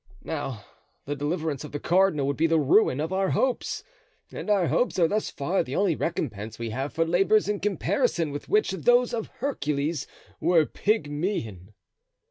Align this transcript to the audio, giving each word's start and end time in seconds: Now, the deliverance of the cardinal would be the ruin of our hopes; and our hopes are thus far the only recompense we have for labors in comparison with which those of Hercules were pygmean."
Now, 0.23 0.65
the 1.05 1.15
deliverance 1.15 1.63
of 1.63 1.73
the 1.73 1.79
cardinal 1.79 2.25
would 2.25 2.35
be 2.35 2.47
the 2.47 2.57
ruin 2.57 2.99
of 2.99 3.13
our 3.13 3.29
hopes; 3.29 3.83
and 4.31 4.49
our 4.49 4.65
hopes 4.65 4.97
are 4.97 5.07
thus 5.07 5.29
far 5.29 5.61
the 5.61 5.75
only 5.75 5.95
recompense 5.95 6.57
we 6.57 6.71
have 6.71 6.91
for 6.91 7.05
labors 7.05 7.47
in 7.47 7.59
comparison 7.59 8.31
with 8.31 8.49
which 8.49 8.71
those 8.71 9.13
of 9.13 9.27
Hercules 9.41 10.07
were 10.39 10.65
pygmean." 10.65 11.73